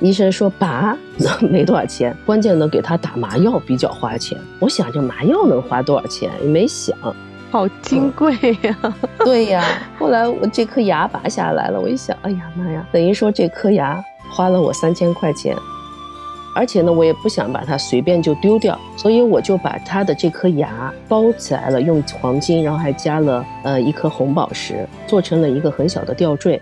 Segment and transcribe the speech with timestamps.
[0.00, 0.96] 医生说拔
[1.40, 4.38] 没多少钱，关键呢给他打麻药比较花钱。
[4.60, 6.30] 我想这麻药能花多少钱？
[6.42, 6.94] 也没想，
[7.50, 8.94] 好金贵呀。
[9.24, 9.64] 对呀，
[9.98, 15.56] 后来我这颗牙拔下来了，我一想，哎呀妈呀，等于说这颗牙花了我三千块钱。
[16.54, 26.60] 而且呢，我也不想把它随便就丢掉，所以我就把它的这颗牙包起来了，用黄金，然后还加了呃一颗红宝石，做成了一个很小的吊坠。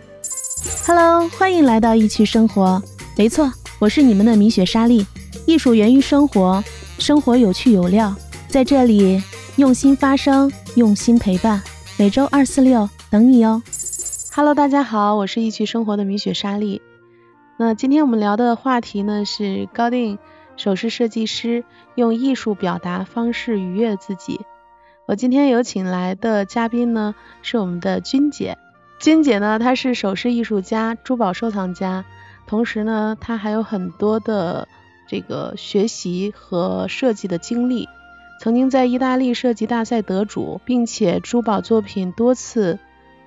[0.86, 2.82] Hello，欢迎来到一趣生活。
[3.16, 5.06] 没错，我是你们的米雪莎莉。
[5.46, 6.62] 艺术源于生活，
[6.98, 8.12] 生活有趣有料，
[8.48, 9.22] 在这里
[9.54, 11.62] 用心发声，用心陪伴。
[11.96, 13.62] 每周二、四、六等你哦。
[14.34, 16.82] Hello，大家好，我是易趣生活的米雪莎莉。
[17.56, 20.18] 那今天我们聊的话题呢是高定
[20.56, 24.40] 首饰设计师用艺术表达方式愉悦自己。
[25.06, 28.58] 我今天有请来的嘉宾呢是我们的君姐。
[28.98, 32.04] 君姐呢她是首饰艺术家、珠宝收藏家，
[32.46, 34.68] 同时呢他还有很多的
[35.08, 37.88] 这个学习和设计的经历，
[38.40, 42.78] 曾经在意大利设计大赛得主，并且珠宝作品多次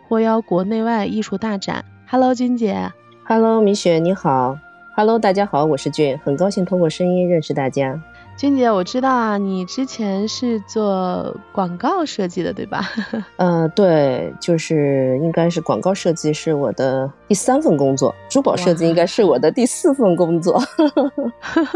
[0.08, 1.86] 获邀国内外艺术大展。
[2.08, 2.92] Hello，君姐。
[3.26, 4.58] Hello，米雪你好。
[4.96, 8.02] Hello，大家好，我是俊，很高兴通过声音认识大家。
[8.38, 12.88] 君姐，我知道啊，你之前是做广告设计的，对吧？
[13.38, 20.62] 呃，对，就是应该是广告设计是我的第三份工作，珠宝设计应该是我的第四份工作。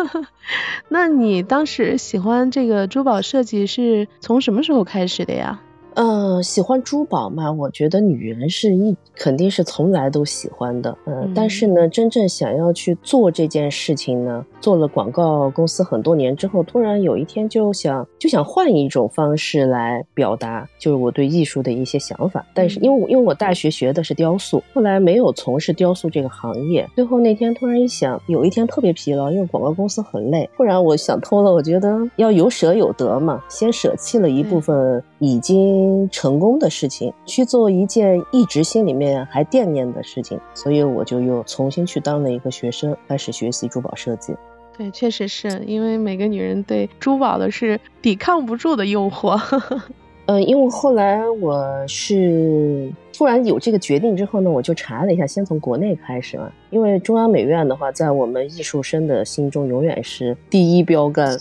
[0.87, 5.59] 那你当时喜欢这个珠宝设计是从什么时候开始的呀？
[5.95, 7.51] 嗯，喜欢珠宝嘛？
[7.51, 10.97] 我觉得女人是一肯定是从来都喜欢的。
[11.05, 22.45] 嗯，但是呢，真正想要去做这件事情呢，做了广告公司很多年之后，突然有一天就想就想换一种方式来表达，就是我对艺术的一些想法。
[22.53, 26.87] 但是因为我因为我大学学的是雕塑，后来没有从事雕塑这个行业。
[26.95, 30.49] 最后那天突然一想，有一天特别疲劳，因为广告公司很累。
[30.55, 35.80] 突然我想通了，我觉得要有舍有得嘛，先舍弃了一部分已经。
[36.09, 44.35] 成功的事情去做一件一直心里面还惦念的事情，所以我就又重新去当了一个学生，开始学习珠宝设计。
[44.77, 49.39] 对，确实是因为每个女人对珠宝的是抵抗不住的诱惑。
[50.25, 56.51] 嗯， 因为后来我是突然有这个决定之后呢，我就查了一下，先从国内开始嘛。
[56.71, 61.37] 因为中央美院的话，在我们艺术生的心中永远是第一标杆。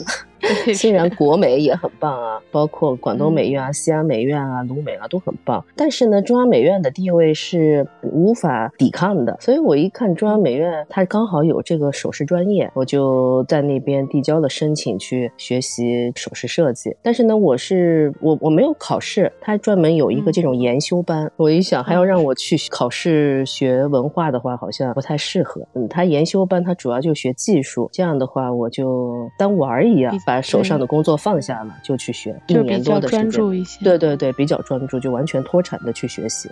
[0.75, 9.37] 虽然国美也很棒啊，包括广东美院啊、西安美院啊、鲁美啊都很棒，但是呢，中央美院的地位是无法抵抗的。
[9.39, 16.97] 所以我一看中央美院，它刚好有这个首饰专业，我就在那边递交了申请去学习首饰设计。
[17.03, 21.31] 但是呢，我是我我没有考试，它专门有一个这种研修班。
[21.37, 25.65] 我一想还要让我去考试学文化的话，好像不太适合。
[25.75, 30.13] 嗯，他研修班他主要就学技术，这样的话我就当玩儿一样。
[30.27, 33.31] 把手上的工作放下了，就去学一年多的时间。
[33.85, 36.51] 对对对，比较专注，就完全脱产的去学习。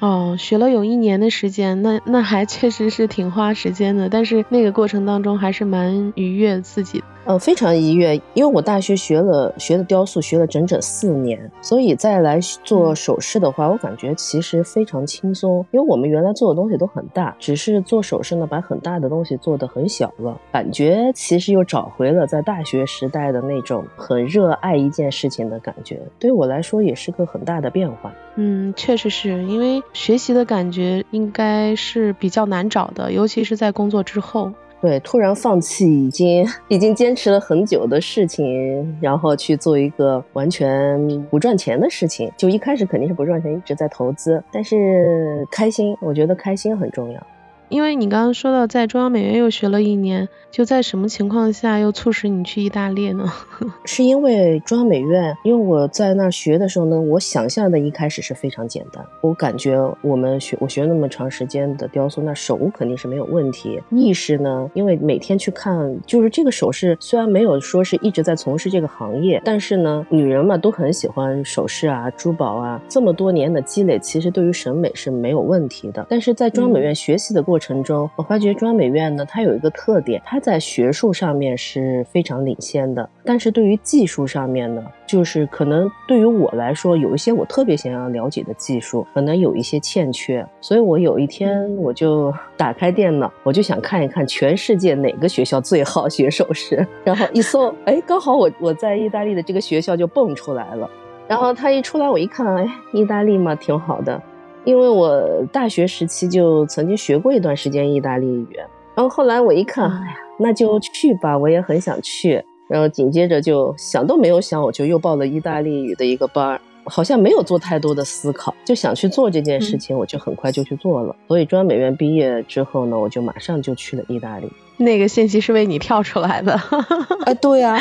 [0.00, 7.04] 哦，学了有一年的时间，那那还确实是挺花时间的，但是那个过程当中还是蛮愉悦自己的。
[7.28, 15.58] 呃，非常愉悦，因为我大学学了学的雕塑，学了整整四年，所以再来做首饰的话，我感觉其实非常轻松。
[15.70, 26.00] 因为我们原来做的东西都很大，只是做首饰呢，把很大的东西做得很小了，感觉其实又找回了在大学时代的那种很热爱一件事情的感觉。
[26.18, 28.10] 对我来说，也是个很大的变化。
[28.36, 34.50] 嗯，确实是因为学习的感觉应该是比较难找的，尤其是在工作之后。
[34.80, 47.26] 对，突然放弃已经已经坚持了很久的事情，然后去做一个完全不赚钱的事情，就一开始肯定是不赚钱，一直在投资，但是开心，我觉得开心很重要。
[47.68, 53.30] 因为你刚刚说到在中央美院又学了一年，就在什么情况下又促使你去意大利呢？
[53.84, 59.04] 是因为中央美院，因为我在那儿学的时候呢，我想象的一开始是非常简单。
[59.20, 63.78] 我感觉我们学我学那么长时间的雕塑，那手肯定是没有问题。
[63.90, 76.06] 意识呢，因为每天去看，就是这个首饰虽然没有说是一直在从事这个行业，但是呢，女人嘛都很喜欢首饰啊、珠宝啊，这么多年的积累，其实对于审美是没有问题的。
[76.08, 100.88] 但是在中央美院学习的过，程中，我发觉中央美院呢，它有一个特点，它在学术上面是非常领先的，但是对于技术上面呢，就是可能对于我来说，有一些我特别想要了解的技术，可能有一些欠缺，所以我有一天我就打开电脑，我就想看一看全世界哪个学校最好学首饰，然后一搜，哎，刚好我我在意大利的这个学校就蹦出来了，
[101.26, 104.20] 然后它一出来，我一看，哎，意大利嘛，挺好的。
[104.64, 105.22] 因为我
[105.52, 108.48] 大学时期就曾经学过一段时间意大利语，
[108.94, 112.44] 然后后来我一看，哎呀，那就去吧，我也很想去。
[112.68, 121.16] 然后紧接着就想都没有想，我就又报了意大利语的一个班儿，好像没有做太多的思考，就想去做这件事情，我就很快就去做了。
[121.28, 124.52] 所以中央美院毕业之后呢，我就马上就去了意大利。
[124.76, 126.52] 那个信息是为你跳出来的，
[127.24, 127.78] 啊，对呀，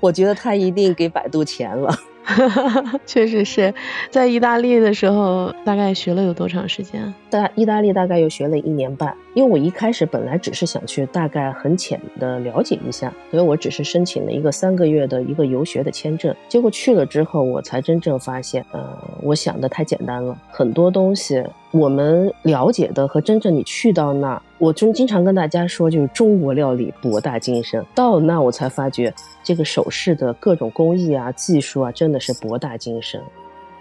[0.00, 1.90] 我觉得他一定给百度钱了。
[3.06, 3.72] 确实是
[4.10, 7.14] 在意大利的时候，大概学了有多长时间？
[7.30, 9.14] 大意大利大概又学了一年半。
[9.34, 16.34] 因为我一开始本来只是想去大概很浅的了解一下，所以我只是申请了一个三个月的一个游学的签证。
[16.48, 27.84] 结果去了之后，我才真正发现，呃，我想的太简单了，很多东西我们了解的和真正你去到那儿，我就经常跟大家说，就是中国料理博大精深。
[27.94, 29.12] 到那我才发觉，
[29.46, 33.22] 这个首饰的各种工艺啊、技术啊，真的是博大精深。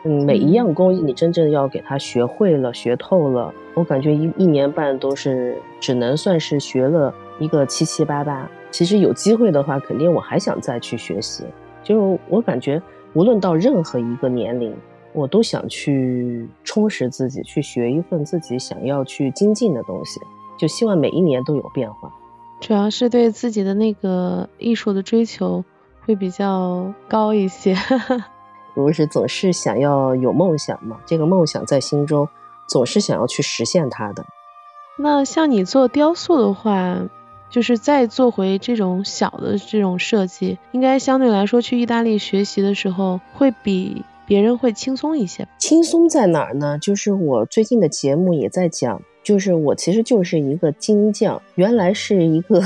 [0.03, 8.47] 嗯，每一样工艺你真正要给它学会了、学透了，我感觉一一年半都是只能算是学了一个七七八八。
[8.69, 11.43] 其实有机会的话，肯定我还想再去学习。
[11.81, 12.79] 就我感觉，
[13.13, 14.71] 无论到任何一个年龄，
[15.13, 20.21] 我都想去充实自己，去学一份自己想要去精进的东西。
[20.59, 22.13] 就希望每一年都有变化。
[22.61, 25.63] 主要是对自己的那个艺术的追求
[26.05, 27.75] 会比较高一些。
[28.73, 30.97] 不是总是想要有梦想嘛？
[31.05, 32.27] 这个梦想在心中，
[32.67, 34.25] 总是想要去实现它的。
[34.97, 36.99] 那像你做雕塑的话，
[37.49, 45.47] 就是再做回这种小的这种设计，应该相对来说去意大利学习的时候，会比别人会轻松一些。
[45.57, 46.77] 轻松在哪儿呢？
[46.79, 52.61] 就是我最近的节目也在讲，就是我其实就是一个金匠，原来是一个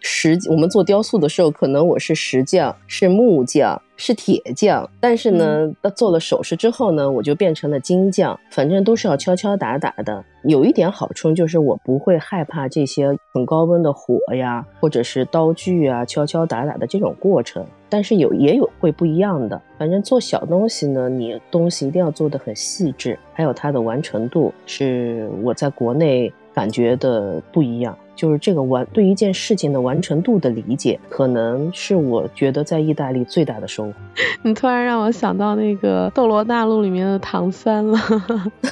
[0.00, 3.80] 石，我们做雕塑的时候，可能我是石匠，是木匠。
[4.02, 8.40] 是铁匠，但是呢，到做了首饰之后呢，我就变成了金匠。
[8.50, 10.24] 反正都是要敲敲打打的。
[10.44, 17.62] 有一点好处就是我不会害怕这些很高温的火呀，或者是刀具啊敲敲打打的这种过程。
[17.90, 19.60] 但是有也有会不一样的。
[19.78, 27.94] 反正做小东西呢，你东西一定要做的很细致，还有它的完成度是我在国内感觉的不一样。
[28.20, 33.94] 就是这个完对一件事情的完成度的理解，可能是我觉得在意大利最大的收获。
[34.44, 37.98] 你突然让我想到那个《斗罗大陆》里面的唐三了，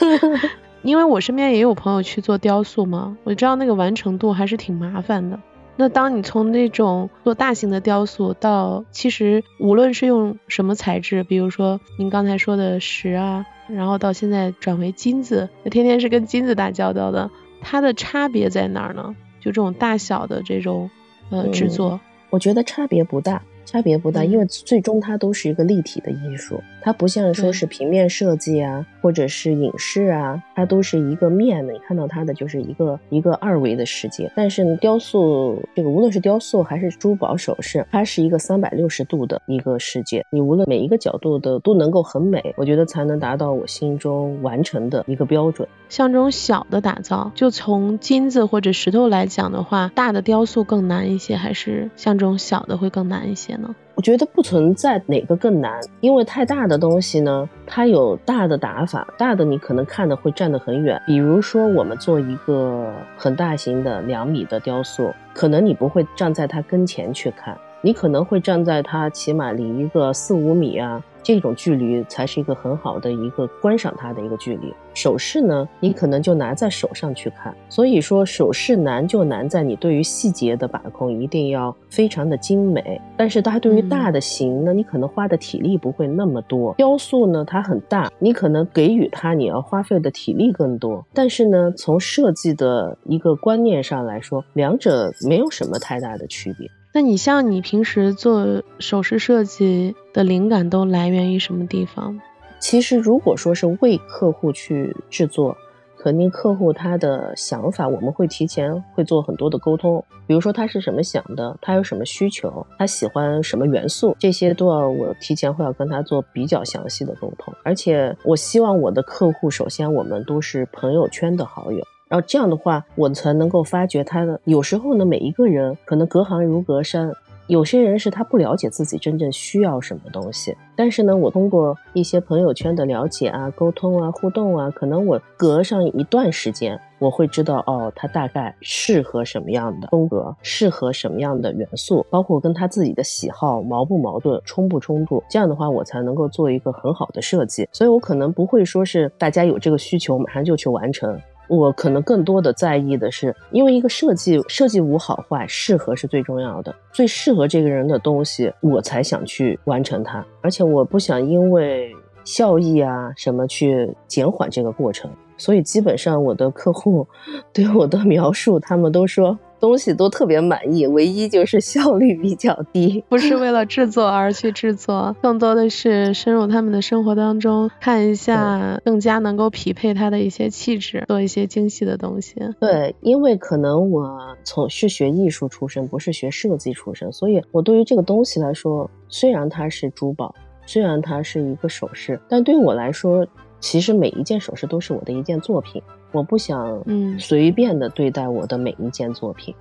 [0.82, 5.40] 因为我身边也有朋友去做雕塑嘛，我知道那个完成度还是挺麻烦的。
[5.76, 17.30] 那当你从那种做大型的雕塑到，其实无论是用什么材质，比如说您刚才说的石啊，然后到现在转为金子，那天天是跟金子打交道的，
[17.62, 19.14] 它的差别在哪儿呢？
[19.40, 20.90] 就这种大小的这种
[21.30, 22.00] 呃制作，
[22.30, 23.42] 我觉得差别不大。
[23.70, 34.32] 差别不大，因为最终它都是一个立体的艺术，它不像说是平面设计啊，或者是影视啊，它都是一个面的，你看到它的就是一个一个二维的世界。
[34.34, 45.68] 但是雕塑这个，无论是雕塑还是珠宝首饰，它是一个三百六十度的一个世界，你无论每一个角度的都能够很美，我觉得才能达到我心中完成的一个标准。
[45.90, 53.57] 像这种小的打造，就从金子或者石头来讲的话，大的雕塑更难一些，还是像这种小的会更难一些？
[53.94, 61.00] 我觉得不存在哪个更难，因为太大的东西呢，它有大的打法，大的你可能看的会站得很远。
[61.06, 71.02] 比如说我们做一个很大型的两米的雕塑，可能你不会站在它跟前去看，你可能会站在它起码离一个四五米啊。
[71.22, 74.72] 这种距离才是一个很好的一个观赏它的一个距离。
[74.94, 77.54] 首饰呢，你可能就拿在手上去看。
[77.68, 83.00] 所以说，首饰难就难在你对于细节的把控一定要非常的精美。
[83.16, 86.74] 但是它对于大的形呢，你可能花的体力不会那么多。
[86.74, 91.06] 雕塑呢，它很大，你可能给予它你要花费的体力更多。
[91.14, 96.68] 但是呢，从设计的一个观念上来说，两者没有什么太大的区别。
[96.92, 102.18] 那你像你平时做首饰设计的灵感都来源于什么地方？
[102.58, 105.56] 其实如果说是为客户去制作，
[105.96, 110.04] 肯定客户他的想法我们会提前会做很多的沟通。
[110.26, 117.54] 比如说他是什么想的，他有什么需求，他喜欢什么元素，这些都要我提前会要跟他做比较详细的沟通。
[117.62, 121.84] 而且我希望我的客户首先我们都是朋友圈的好友。
[122.08, 124.40] 然后这样的话，我才能够发觉他的。
[124.44, 127.12] 有时候呢，每一个人可能隔行如隔山，
[127.48, 130.56] 有些人是他不了解自己真正需要什么东西。
[130.74, 145.22] 但是呢，我通过一些朋友圈的了解啊、沟通啊、互动啊，可能我隔上一段时间，我会知道哦，他大概适合什么样的风格，适合什么样的元素，包括跟他自己的喜好矛不矛盾、冲不冲突。
[145.28, 147.68] 这样的话，我才能够做一个很好的设计。
[147.72, 151.20] 所以我可能不会说是大家有这个需求，马上就去完成。
[151.48, 161.92] 我可能更多的在意的是，因为一个设计设计无好坏，适合是最重要的，最适合这个人的东西，我才想去完成它，而且我不想因为
[162.24, 167.06] 效益啊什么去减缓这个过程，所以基本上我的客户
[167.52, 169.38] 对我的描述，他们都说。
[169.60, 173.02] 东西都特别满意，唯一就是 效率比较低。
[173.08, 182.34] 不是为了制作而去制作，更多的是深入他们的生活当中，看一下更加能够匹配他的一些气质，做一些精细的东西。
[182.60, 190.34] 对，因为可能我从是学艺术出身，不是学设计出身，所以我对于这个东西来说，虽然它是珠宝，
[190.66, 193.26] 虽然它是一个首饰，但对我来说，
[193.60, 195.82] 其实每一件首饰都是我的一件作品。
[196.12, 199.54] 我不想嗯随便的对待我的每一件作品，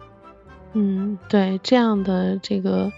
[0.74, 2.92] 嗯，对，这样的这个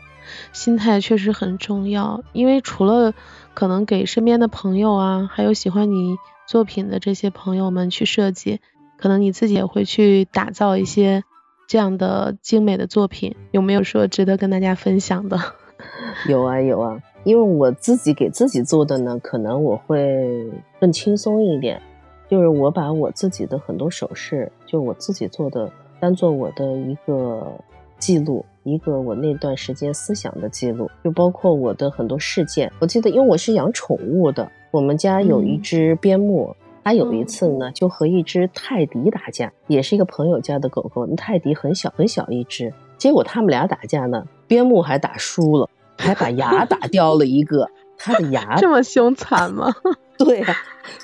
[0.54, 3.14] 心态确实很重要，因为除了
[3.54, 8.60] 可能给身边的朋友啊，还有喜欢你作品的这些朋友们去设计，
[8.98, 11.24] 可能你自己也会去打造一些
[11.68, 15.40] 这样的精美的作品，有没有说值得跟大家分享的？
[16.28, 21.82] 有啊有啊，因为我自己给自己做的呢，可能我会更轻松一点。
[22.30, 27.52] 就是我把我自己的很多首饰，就我自己做的，当做我的一个
[27.98, 32.72] 记录，一个我那段时间思想的记录，就包括我的很多事件。
[32.80, 45.68] 我记得，因为我是养宠物的，我们家有一只边牧，它有一次呢就和一只泰迪打架，也是一个朋友家的狗狗，泰迪很小很小一只，结果他们俩打架呢，边牧还打输了，
[45.98, 47.68] 还把牙打掉了一个，
[47.98, 49.74] 它的牙这么凶残吗？
[50.26, 50.56] 对呀，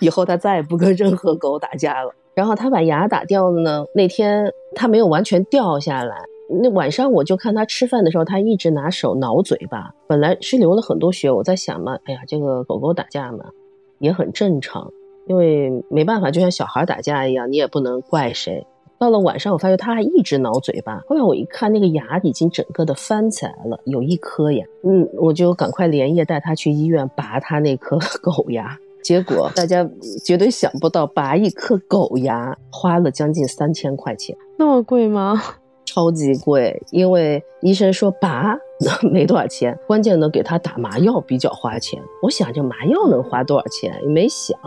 [0.02, 2.14] 以后他再也不跟任何狗打架了。
[2.34, 6.18] 然后他把牙打掉了呢，那天他没有完全掉下来。
[6.62, 11.32] 那晚上我就看他吃饭的时候，他一直拿手挠嘴巴，本来是流了很多血。
[11.32, 13.46] 我在想嘛，哎呀，这个狗狗打架嘛，
[14.00, 14.92] 也很正常，
[15.28, 18.68] 因为没办法，就像小孩打架一样，你也不能怪谁。
[19.00, 21.02] 到了晚上，我发现他还一直挠嘴巴。
[21.08, 24.66] 后来我一看，那个牙已经整个的翻起来了，有一颗牙。
[24.84, 28.78] 嗯，我就赶快连夜带他去医院拔他那颗 狗牙。
[29.06, 29.88] 结果大家
[30.26, 35.40] 绝对想不到，拔一颗狗牙花了将近三千块钱，那么贵吗？
[35.86, 38.58] 超级贵，因为医生说拔
[39.14, 42.02] 没多少钱，关键呢给他打麻药比较花钱。
[42.24, 44.58] 我想这麻药能花多少钱，也没想，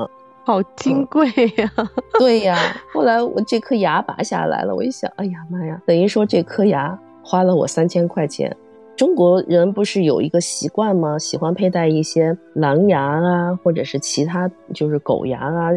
[0.44, 1.72] 好金贵呀。
[2.20, 2.56] 对呀，
[2.94, 8.56] 后来我这颗牙拔下来了，我一想，哎呀妈呀，等于说这颗牙花了我三千块钱。
[8.98, 11.16] 中国人不是有一个习惯吗？
[11.16, 15.70] 喜欢佩戴一些狼牙啊，或者是其他就是狗牙啊，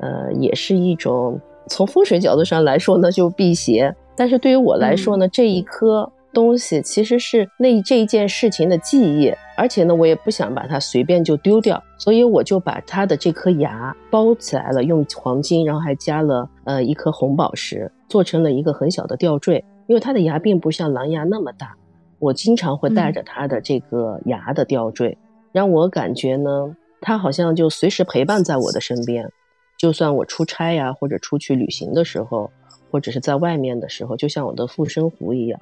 [0.00, 1.38] 呃，也是一种
[1.68, 3.94] 从风水角度上来说呢，就辟邪。
[4.16, 21.76] 但是对于我来说呢，这一颗东西其实是那这一件事情的记忆，而且呢，我也不想把它随便就丢掉，所以我就把它的这颗牙包起来了，用黄金，然后还加了呃一颗红宝石，做成了一个很小的吊坠，因为它的牙并不像狼牙那么大。
[22.22, 25.18] 我经常会带着他的这个牙的吊坠，
[25.50, 29.28] 让我感觉呢，他好像就随时陪伴在我的身边，
[29.76, 32.52] 就算我出差呀，或者出去旅行的时候，
[32.92, 35.58] 或者是在外面的时候，就像我的护身符一样。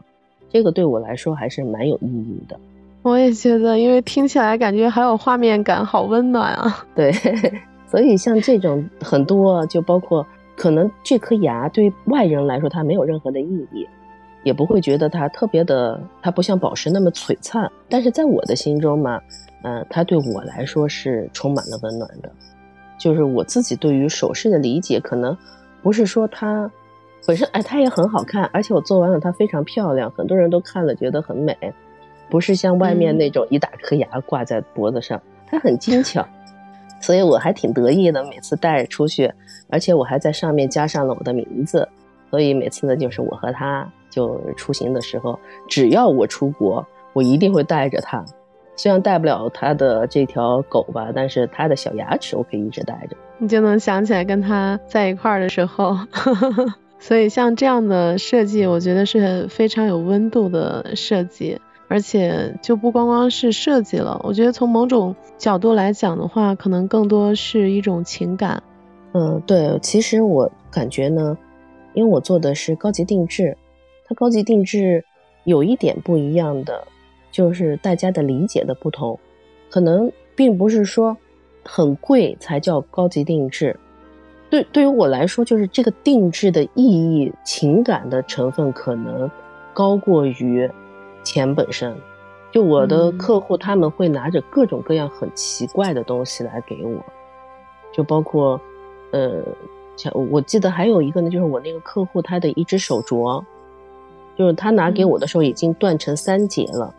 [0.50, 2.60] 这个对我来说还是蛮有意义的。
[3.00, 6.84] 我也觉得，因为听起来感觉好有画面感，好温暖啊。
[6.94, 7.10] 对，
[7.90, 13.88] 所以像这种很多，就包括可能这颗牙对外人来说它没有任何的意义。
[14.42, 19.20] 也不会觉得它特别的，它不像宝石那么璀璨，但是在我的心中嘛，
[19.62, 22.30] 嗯，它对我来说是充满了温暖的。
[22.98, 25.36] 就是我自己对于首饰的理解，可能
[25.82, 26.70] 不是说它
[27.26, 31.56] 本身，哎，它也很好看，而且我做完了它非常漂亮，很多人都看了觉得很美，
[32.28, 36.26] 不是像外面那种一大颗牙挂在脖子上，它很精巧，
[37.00, 39.32] 所以我还挺得意的，每次带出去，
[39.68, 41.88] 而且我还在上面加上了我的名字，
[42.30, 43.90] 所以每次呢就是我和他。
[44.10, 45.38] 就出行的时候，
[45.68, 48.24] 只要我出国，我一定会带着它。
[48.76, 53.16] 虽然带不了它的这条狗吧，但是它的小牙齿我可以一直带着。
[53.38, 55.96] 你就能想起来跟它在一块儿的时候。
[56.98, 68.62] 所以像这样的设计，我觉得是非常有温度的设计，而且就不光光是设计了，我觉得从某种角度来讲的话，可能更多是一种情感。
[69.12, 71.36] 嗯，对，其实我感觉呢，
[71.94, 73.56] 因为我做的是高级定制。
[74.10, 75.04] 它高级定制
[75.44, 76.84] 有一点不一样的，
[77.30, 79.16] 就是大家的理解的不同，
[79.70, 81.16] 可能并不是说
[81.64, 83.78] 很贵才叫高级定制。
[84.50, 89.30] 对，对于我来说，就是这个定制的意义、情感的成分可能
[89.72, 90.68] 高过于
[91.22, 91.96] 钱本身。
[92.50, 97.00] 就我的客户，他们会拿着各种各样很奇怪的东西来给我，
[97.92, 98.60] 就包括，
[99.12, 99.40] 呃。
[99.96, 103.44] 像我记得还有一个呢，就是我那个客户他的一只手镯，
[104.40, 106.94] 就是他拿给我的时候已经断成三节了，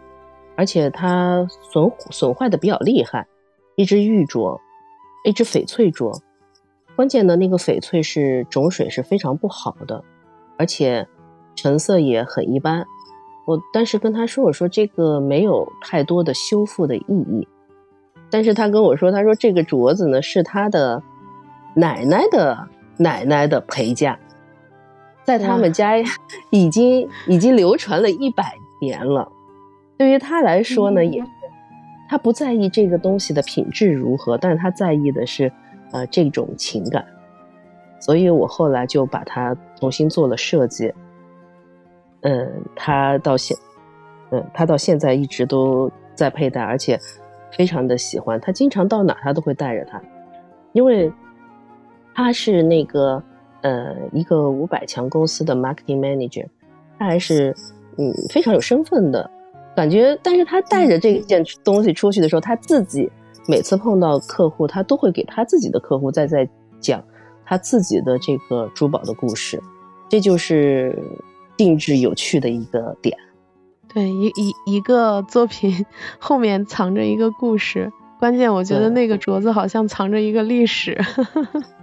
[0.55, 3.25] 而且它损损坏的比较厉害，
[3.75, 4.59] 一只玉镯，
[5.25, 6.21] 一只翡翠镯，
[6.95, 10.03] 关键的那个翡翠是种水是非常不好的，
[10.55, 11.07] 而且
[11.55, 12.85] 成色也很一般。
[13.47, 17.47] 我当时跟他说，我说这个没有太多的修复的意义，
[18.29, 21.01] 但是他跟我说，他说这个镯子呢是他的
[21.73, 22.67] 奶奶的
[22.97, 24.19] 奶奶的陪嫁，
[25.23, 25.93] 在他们家
[26.49, 29.31] 已经已经流传了一百年了。
[29.97, 31.23] 对于他来说呢，也
[32.09, 35.51] 他不在意这个东西的品质如何，但是他在意的是
[35.91, 37.05] 呃这种情感，
[37.99, 40.93] 所以我后来就把它重新做了设计。
[42.21, 43.57] 嗯，他到现，
[44.31, 46.99] 嗯，他到现在一直都在佩戴，而且
[47.51, 48.39] 非常的喜欢。
[48.41, 50.01] 他经常到哪他都会带着它，
[50.73, 51.11] 因为
[52.13, 53.23] 他是那个
[53.61, 56.45] 呃一个五百强公司的 marketing manager，
[56.99, 57.55] 他还是
[57.97, 59.29] 嗯非常有身份的
[59.75, 60.17] 感觉。
[60.21, 63.09] 但是他带着这件东西出去的时候，他自己
[63.47, 66.47] 每次碰到客户，他都会给他自己的客户再在
[66.79, 67.03] 讲
[67.45, 69.61] 他自己的这个珠宝的故事，
[70.09, 70.97] 这就是。
[71.57, 73.15] 定制有趣的一个点，
[73.93, 75.85] 对一一一个作品
[76.17, 80.99] 后面藏着一个故事，关键我觉得那个镯子好像藏着一个历史。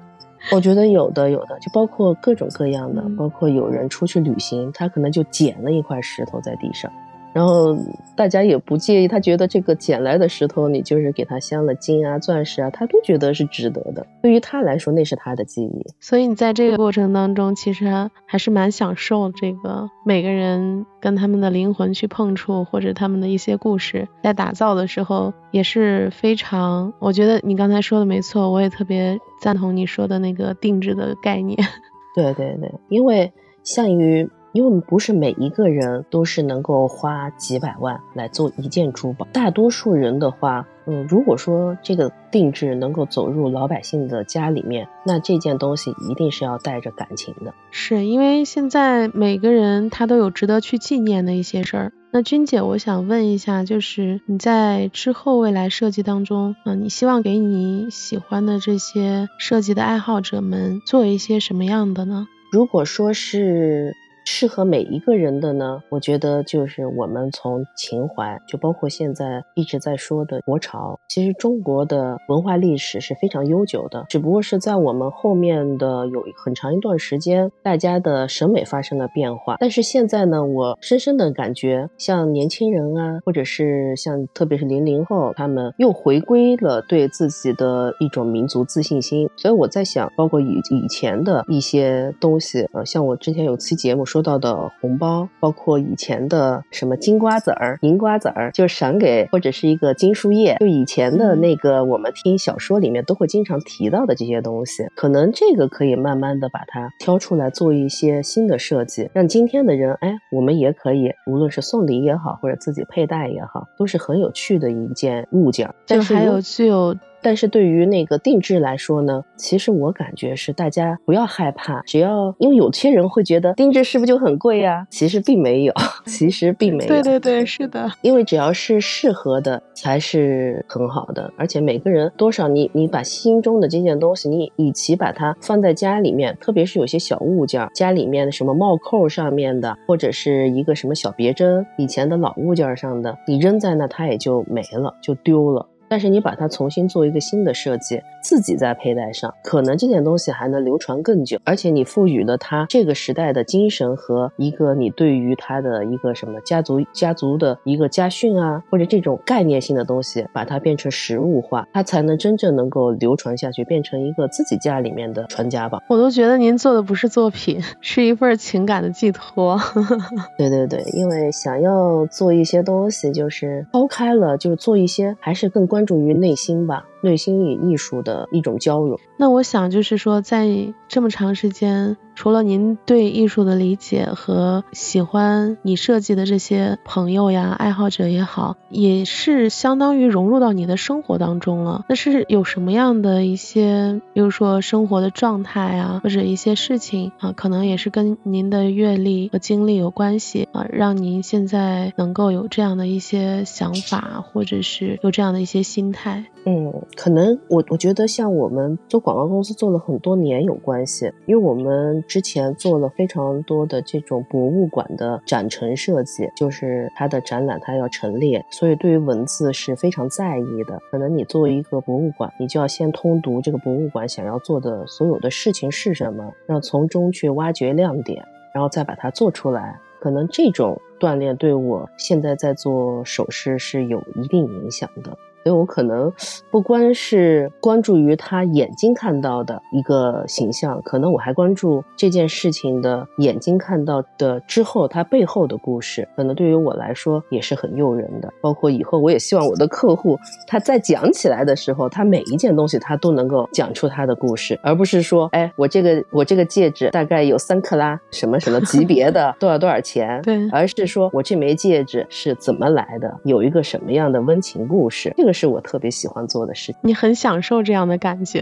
[0.50, 6.90] 我觉得有的有的，就包括各种各样的，包括有人出去旅行，他可能就捡了一块石头在地上。
[7.38, 7.78] 然后
[8.16, 14.04] 大家也不介意，他觉得这个捡来的石头，你就是给他镶了金啊、钻石啊，他都觉得是值得的。
[14.20, 15.86] 对于他来说，那是他的记忆。
[16.00, 26.92] 所以你在这个过程当中，其实还是蛮享受这个每个人跟他们的灵魂去碰触，或者他们的一些故事，在打造的时候也是非常。
[26.98, 31.56] 我觉得你刚才说的没错，我也特别赞同你说的那个定制的概念。
[32.16, 34.28] 对对对，因为像于。
[34.52, 47.52] 因为我们不是每一个人都是能够花几百万来做一件珠宝，大多数人的话，嗯，如果说这个定制能够走入老百姓的家里面，那这件东西一定是要带着感情的。
[47.70, 51.92] 是因为现在每个人他都有值得去纪念的一些事儿。
[52.10, 62.26] 那君姐，我想问一下，就是你在之后未来设计当中，嗯，你希望给你喜欢的这些设计的爱好者们做一些什么样的呢？
[62.50, 63.94] 如果说是。
[64.30, 71.00] 适合每一个人的呢，我觉得就是我们从情怀，就包括现在一直在说的国潮。
[71.08, 79.56] 其实中国的文化历史是非常悠久的，只不过是在我们后面的有很长一段时间，大家的审美发生了变化。
[79.58, 89.26] 但是现在呢，我深深的感觉，像年轻人啊，或者是像特别是零零后，他们又回归了对自己的一种民族自信心。
[89.38, 94.17] 所以我在想，包括以以前的一些东西，呃，像我之前有期节目说。
[94.18, 115.72] 收到的红包，包括以前的什么金瓜子儿、银瓜子儿，就是赏给或者是一个金树叶，就以前的那个我们听小说里面都会经常提到的这些东西，可能这个可以慢慢的把它挑出来做一些新的设计，让今天的人，哎，我们也可以，无论是送礼也好，或者自己佩戴也好，都是很有趣的一件物件。
[115.86, 116.96] 就还有具有。
[117.22, 124.86] 但是对于那个定制来说呢，其实我感觉是大家不要害怕，只要因为有些人会觉得定制是不是就很贵呀？
[124.90, 125.72] 其实并没有，
[126.06, 126.88] 其实并没有。
[126.88, 127.90] 对对对，是的。
[128.02, 145.66] 因为只要是适合的才是很好的，而且每个人多少你你把心中的这件东西，你与其把它放在家里面，特别是有些小物件，家里面的什么帽扣上面的，或者是一个什么小别针，以前的老物件上的，你扔在那它也就没了，就丢了。
[145.88, 151.38] 但是你把它重新做一个新的设计，自己再佩戴上，可能这件东西还能流传更久。
[151.44, 165.82] 而且你赋予了它这个时代的精神和一个你对于它的一个什么家族家族的一个家训啊，或者这种概念性的东西，把它变成实物化，它才能真正能够流传下去，变成一个自己家里面的传家宝。
[165.88, 169.58] 我都觉得您做的不是作品，是一份情感的寄托。
[170.36, 175.77] 对对对，因为想要做一些东西，就是抛开了，就是做一些还是更关。
[175.78, 176.86] 关注于内心吧。
[177.00, 178.98] 内心与艺术的一种交融。
[179.16, 191.84] 那我想就是说，在这么长时间，除了您对艺术的理解和喜欢你设计的这些朋友呀、爱好者也好，也是相当于融入到你的生活当中了。
[191.88, 206.24] 那是有什么样的一些，比如说生活的状态啊，或者一些事情啊，可能也是跟您的阅历和经历有关系啊，让您现在能够有这样的一些想法，或者是有这样的一些心态。
[206.44, 206.72] 嗯。
[206.96, 220.78] 可能我我觉得像我们做广告公司做了很多年有关系，因为我们之前做了非常多的这种博物馆的展陈设计，就是它的展览它要陈列，所以对于文字是非常在意的。
[220.90, 229.78] 可能你作为一个博物馆，你就要先通读这个博物馆想要做的所有的事情是什么，然后从中去挖掘亮点，然后再把它做出来。
[230.00, 235.16] 可能这种锻炼对我现在在做首饰是有一定影响的。
[235.44, 236.12] 所以我可能
[236.50, 246.06] 不光是关注于他眼睛看到的一个形象，可能我还关注这件事情的眼睛看到的之后它背后的故事。
[246.16, 248.32] 可能对于我来说也是很诱人的。
[248.40, 260.20] 包括以后我也希望我的客户他在讲起来的时候，他每一件东西他都能够讲出他的故事，而不是说，哎，我这个我这个戒指大概有三克拉，什么什么级别的，多少多少钱？
[260.22, 265.14] 对，而是说我这枚戒指是怎么来的，有一个什么样的温情故事。
[265.16, 268.40] 这个是我特别喜欢做的事情，你很享受这样的感觉。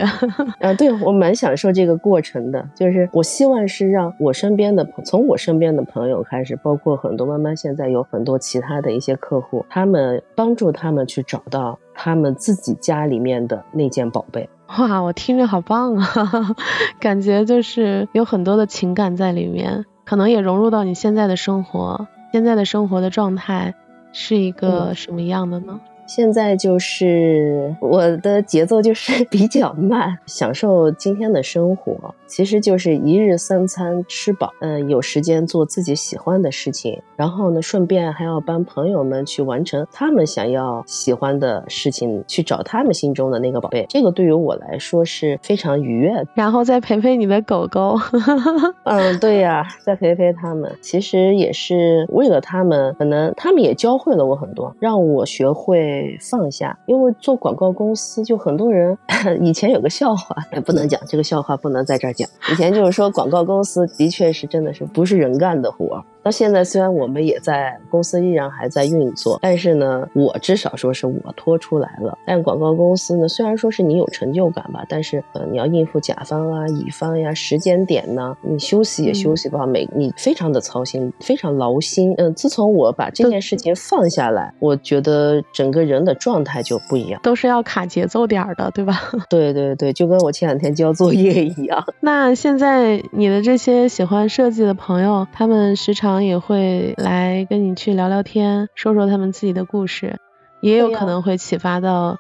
[0.60, 14.48] 啊， 对我蛮享受这个过程的，就是我希望是让我身边的朋，从我身边的朋友开始，包括很多慢慢现在有很多其他的一些客户，他们帮助他们去找到他们自己家里面的那件宝贝。
[14.78, 16.56] 哇，我听着好棒啊，
[16.98, 23.74] 感觉就是有很多的情感在里面，可能也融入到你现在的生活，现在的生活的状态
[24.12, 25.80] 是一个什么样的呢？
[26.06, 46.24] 现在就是我的节奏就是比较慢，享受今天的生活，其实就是一日三餐吃饱，嗯，有时间做自己喜欢的事情，然后呢，顺便还要帮朋友们去完成他们想要喜欢的事情，去找他们心中的那个宝贝，这个对于我来说是非常愉悦。
[46.34, 47.98] 然后再陪陪你的狗狗，
[48.84, 55.95] 嗯，对呀，再陪陪他们，其实也是为了他们，可能他们也教会了我很多，让我学会。
[56.20, 58.96] 放下，因为做广告公司，就很多人
[59.40, 62.28] 以前有个笑话，哎不能讲这个笑话，不能在这儿讲。
[62.52, 66.04] 以前就是说，广告公司的确是真的是不是人干的活。
[66.26, 72.18] 到现在，虽然我们也在公司依然还在运作，但是呢，我至少说是我拖出来了。
[72.26, 82.12] 但广告公司呢，虽然说是你有成就感吧，但是呃，你要应付甲方啊、乙方呀、时间点呢，你休息也休息不好，每你非常的操心，非常劳心。
[82.18, 87.20] 嗯，自从我把这件事情放下来，我觉得整个人的状态就不一样。
[87.22, 89.00] 都是要卡节奏点儿的，对吧？
[89.30, 91.84] 对对对，就跟我前两天交作业一样。
[92.00, 96.15] 那现在你的这些喜欢设计的朋友，他们时常。
[96.24, 100.18] 也会来跟你去聊聊天，说说他们自己的故事，
[100.60, 102.18] 也有可能会启发到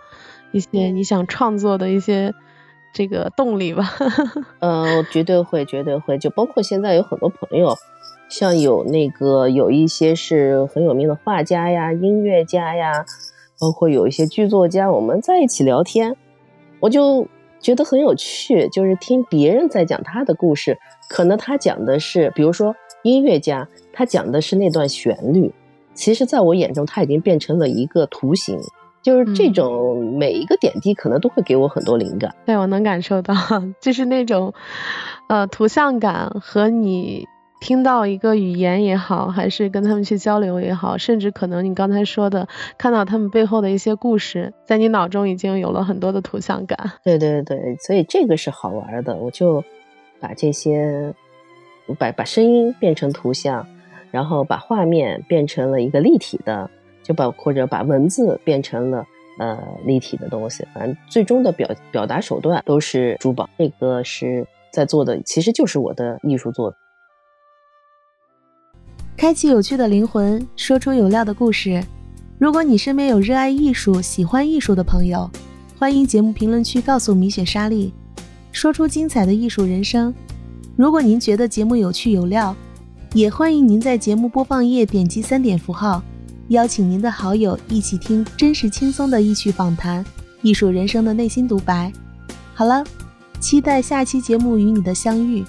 [0.52, 2.34] 一些你想创作的一些
[2.94, 3.92] 这个动力吧。
[4.60, 6.18] 嗯，绝对会，绝对会。
[6.18, 7.74] 就包括现在有很多朋友，
[8.28, 13.04] 像有那个有一些是很有名的画家呀、音乐家呀，
[13.60, 16.16] 包括有一些剧作家，我们在一起聊天，
[16.80, 17.26] 我就
[17.60, 20.78] 觉得很有趣，就是听别人在讲他的故事，
[21.08, 23.68] 可能他讲的是，比如说音乐家。
[23.96, 25.50] 他讲的是那段旋律，
[25.94, 28.58] 其实在我眼中，它已经变成了一个图形，
[29.00, 32.34] 就是这种每一个点滴，可能都会给我很多灵感。
[32.44, 33.34] 对，我能感受到，
[33.80, 34.52] 就是那种，
[35.30, 37.26] 呃，图像感和你
[37.58, 46.92] 听到一个语言也好，还是跟他们去交流也好，甚至可能你刚才说的，看到他们背后的一些故事，在你脑中已经有了很多的图像感。
[47.02, 49.64] 对对对，所以这个是好玩的，我就
[50.20, 51.14] 把这些，
[51.98, 53.66] 把把声音变成图像。
[54.16, 56.70] 然后把画面变成了一个立体的，
[57.02, 59.04] 就把或者把文字变成了
[59.38, 63.46] 呃立体的东西，反正最终的表表达手段都是珠宝。
[63.58, 66.78] 这个是在做的，其实就是我的艺术作品。
[69.18, 71.84] 开启有趣的灵魂，说出有料的故事。
[72.38, 75.30] 如果你身边有热爱艺术、喜欢艺术的朋友，
[75.78, 77.92] 欢迎节目评论区告诉米雪莎莉，
[78.50, 80.14] 说出精彩的艺术人生。
[80.74, 82.56] 如果您觉得节目有趣有料，
[83.14, 86.02] 也欢迎您在节目播放页点击三点符号，
[86.48, 90.04] 邀请您的好友一起听真实轻松的艺趣访谈，
[90.42, 91.90] 艺术人生的内心独白。
[92.54, 92.84] 好了，
[93.40, 95.44] 期待下期节目与你的相遇。